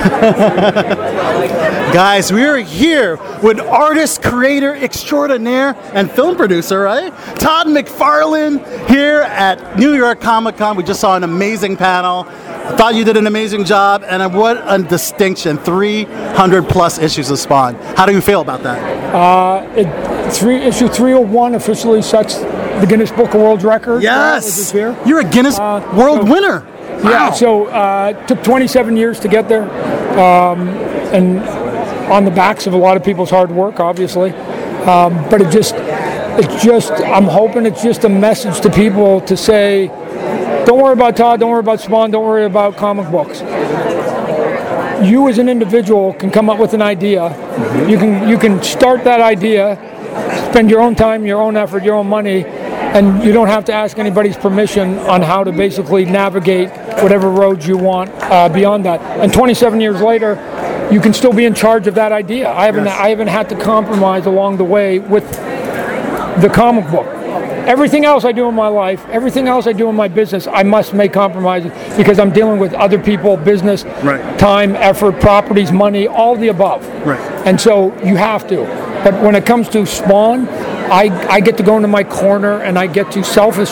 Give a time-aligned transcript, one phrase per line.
[1.92, 7.12] Guys, we are here with artist, creator extraordinaire, and film producer, right?
[7.38, 10.76] Todd McFarlane here at New York Comic Con.
[10.76, 12.26] We just saw an amazing panel.
[12.28, 17.38] I thought you did an amazing job, and what a distinction 300 plus issues of
[17.38, 17.74] Spawn.
[17.96, 18.78] How do you feel about that?
[19.76, 23.98] It, three, issue 301 officially sets the Guinness Book of World Records.
[23.98, 24.70] uh, Yes!
[24.70, 24.96] here.
[25.04, 26.66] You're a Guinness Uh, World so- winner.
[27.02, 27.30] Yeah, Wow.
[27.32, 29.62] so uh, it took 27 years to get there,
[30.18, 30.68] um,
[31.14, 31.38] and
[32.10, 34.30] on the backs of a lot of people's hard work, obviously.
[34.32, 39.36] Um, but it just, it's just, I'm hoping it's just a message to people to
[39.36, 39.86] say,
[40.66, 43.40] don't worry about Todd, don't worry about Spawn, don't worry about comic books.
[45.02, 47.30] You as an individual can come up with an idea.
[47.88, 49.76] You can you can start that idea,
[50.50, 52.44] spend your own time, your own effort, your own money,
[52.94, 56.70] and you don't have to ask anybody's permission on how to basically navigate
[57.02, 59.00] whatever roads you want uh, beyond that.
[59.20, 60.34] And 27 years later,
[60.90, 62.50] you can still be in charge of that idea.
[62.50, 62.98] I haven't Yes.
[62.98, 65.30] I haven't had to compromise along the way with
[66.42, 67.06] the comic book.
[67.66, 70.64] Everything else I do in my life, everything else I do in my business, I
[70.64, 74.38] must make compromises because I'm dealing with other people, business, Right.
[74.38, 76.84] time, effort, properties, money, all the above.
[77.06, 77.20] Right.
[77.46, 78.64] And so you have to.
[79.04, 80.46] But when it comes to Spawn,
[80.90, 83.70] I, I get to go into my corner and I get to selfish.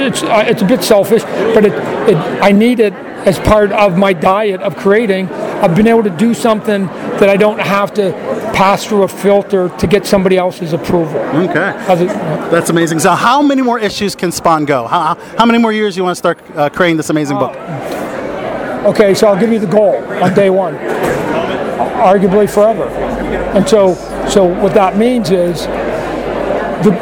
[0.00, 1.22] It's, uh, it's a bit selfish,
[1.54, 1.72] but it,
[2.08, 5.28] it, I need it as part of my diet of creating.
[5.28, 8.12] I've been able to do something that I don't have to
[8.54, 11.18] pass through a filter to get somebody else's approval.
[11.18, 11.70] Okay.
[12.04, 12.08] It-
[12.50, 13.00] That's amazing.
[13.00, 14.86] So, how many more issues can Spawn go?
[14.86, 17.54] How, how many more years do you want to start uh, creating this amazing book?
[18.86, 20.74] Okay, so I'll give you the goal on day one.
[20.74, 22.84] Arguably forever.
[23.54, 23.94] And so,
[24.30, 25.66] so what that means is,
[26.82, 26.92] the,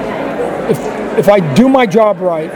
[0.70, 2.50] if if I do my job right,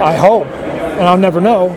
[0.00, 1.76] I hope, and I'll never know.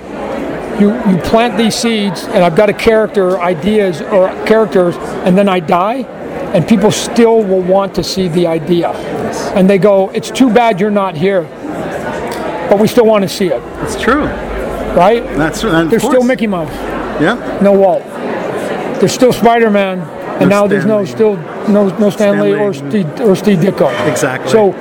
[0.79, 5.49] You you plant these seeds, and I've got a character, ideas or characters, and then
[5.49, 6.03] I die,
[6.53, 8.89] and people still will want to see the idea,
[9.55, 11.45] and they go, "It's too bad you're not here."
[12.69, 14.25] But we still want to see it, It's true.
[14.95, 15.23] right?
[15.35, 15.71] That's true.
[15.71, 16.71] And of There's still Mickey Mouse
[17.19, 17.35] Yeah.
[17.61, 18.03] no Walt.
[18.99, 19.99] There's still Spider-Man,
[20.39, 21.35] and No now there's no still
[21.67, 24.09] no no Stan Lee Stan or Steve or Steve Ditko.
[24.09, 24.49] Exactly.
[24.51, 24.71] So,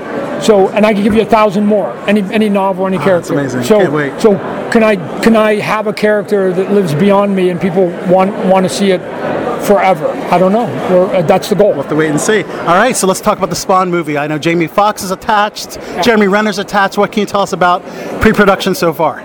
[0.40, 1.92] so and I can give you a thousand more.
[2.08, 3.34] Any any novel, any character.
[3.34, 3.62] Ah, amazing.
[3.64, 4.20] So Can't wait.
[4.20, 4.36] so
[4.70, 8.64] can I can I have a character that lives beyond me and people want want
[8.64, 9.00] to see it
[9.64, 10.08] forever?
[10.30, 10.66] I don't know.
[10.66, 11.68] Uh, that's the goal.
[11.70, 12.42] We'll have to wait and see.
[12.44, 14.16] All right, so let's talk about the Spawn movie.
[14.16, 15.74] I know Jamie Foxx is attached,
[16.04, 16.96] Jeremy Renner's attached.
[16.98, 17.82] What can you tell us about
[18.20, 19.20] pre-production so far?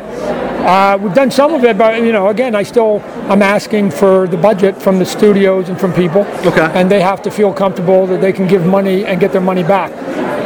[0.63, 4.27] Uh, we've done some of it, but you know, again, I still I'm asking for
[4.27, 6.21] the budget from the studios and from people.
[6.45, 6.71] Okay.
[6.73, 9.63] And they have to feel comfortable that they can give money and get their money
[9.63, 9.91] back.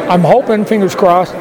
[0.09, 1.33] I'm hoping, fingers crossed,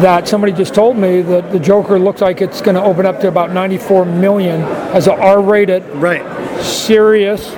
[0.00, 3.20] that somebody just told me that the Joker looks like it's going to open up
[3.20, 4.62] to about 94 million
[4.94, 6.22] as a R-rated, Right.
[6.62, 7.52] serious,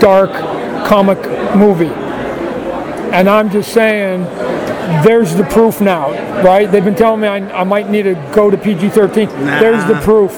[0.00, 0.30] dark
[0.86, 1.18] comic
[1.56, 1.90] movie.
[3.12, 4.24] And I'm just saying,
[5.04, 6.10] there's the proof now,
[6.42, 6.70] right?
[6.70, 9.60] They've been telling me I, I might need to go to PG-13.
[9.60, 10.32] There's the proof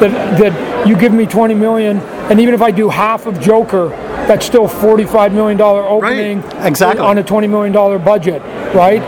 [0.00, 3.88] that that you give me 20 million, and even if I do half of Joker,
[4.26, 7.04] that's still 45 million dollar opening Exactly.
[7.04, 8.40] on a 20 million dollar budget,
[8.74, 9.02] right?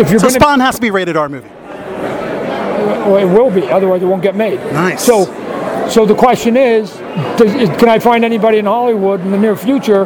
[0.00, 1.48] If you're So Spawn has to be rated R movie.
[1.48, 4.58] well, it will be, otherwise it won't get made.
[4.72, 5.04] Nice.
[5.04, 5.24] So,
[5.88, 6.90] so the question is,
[7.36, 10.04] does, is, can I find anybody in Hollywood in the near future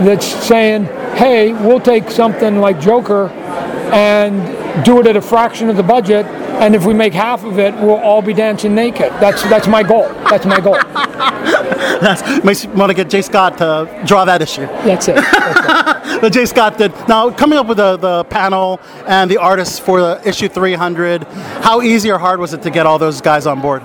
[0.00, 3.28] that's saying, "Hey, we'll take something like Joker
[3.92, 7.58] and do it at a fraction of the budget, and if we make half of
[7.58, 10.08] it, we'll all be dancing naked." That's that's my goal.
[10.30, 10.78] That's my goal.
[12.00, 13.22] That's want to get J.
[13.22, 14.66] Scott to draw that issue.
[14.84, 15.16] That's it.
[15.16, 16.32] That's it.
[16.32, 16.46] J.
[16.46, 16.92] Scott did.
[17.08, 21.82] Now, coming up with the, the panel and the artists for the issue 300, how
[21.82, 23.82] easy or hard was it to get all those guys on board?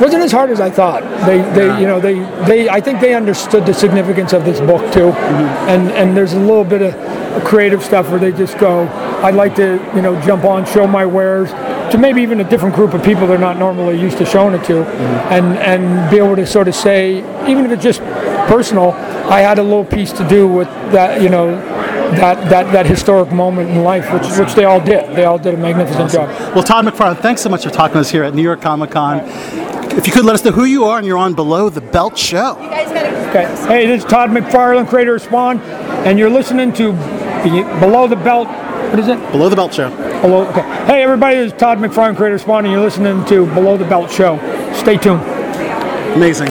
[0.00, 1.02] Wasn't as hard as I thought.
[1.26, 2.68] They, they, you know, they, they.
[2.68, 5.68] I think they understood the significance of this book too, mm-hmm.
[5.68, 8.86] and and there's a little bit of creative stuff where they just go,
[9.22, 11.50] I'd like to, you know, jump on, show my wares
[11.92, 14.64] to maybe even a different group of people they're not normally used to showing it
[14.64, 15.32] to, mm-hmm.
[15.32, 17.18] and and be able to sort of say,
[17.50, 18.00] even if it's just
[18.48, 18.92] personal,
[19.30, 21.76] I had a little piece to do with that, you know.
[22.08, 25.14] That, that, that historic moment in life, which, which they all did.
[25.14, 26.30] They all did a magnificent job.
[26.54, 28.92] Well, Todd McFarlane, thanks so much for talking to us here at New York Comic
[28.92, 29.18] Con.
[29.96, 32.16] If you could let us know who you are and you're on Below the Belt
[32.16, 32.56] Show.
[33.28, 33.46] Okay.
[33.66, 36.92] Hey, this is Todd McFarlane, creator of Spawn, and you're listening to
[37.80, 38.48] Below the Belt.
[38.48, 39.18] What is it?
[39.32, 39.90] Below the Belt Show.
[40.22, 40.46] Below.
[40.48, 40.62] Okay.
[40.86, 43.84] Hey, everybody, this is Todd McFarlane, creator of Spawn, and you're listening to Below the
[43.84, 44.38] Belt Show.
[44.74, 45.20] Stay tuned.
[46.14, 46.46] Amazing.